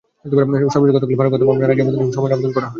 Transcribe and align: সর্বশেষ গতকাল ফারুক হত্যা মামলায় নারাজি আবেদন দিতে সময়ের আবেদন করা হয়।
সর্বশেষ 0.25 0.93
গতকাল 0.95 1.17
ফারুক 1.19 1.33
হত্যা 1.33 1.47
মামলায় 1.47 1.63
নারাজি 1.63 1.81
আবেদন 1.83 1.99
দিতে 1.99 2.15
সময়ের 2.15 2.35
আবেদন 2.35 2.51
করা 2.53 2.65
হয়। 2.65 2.69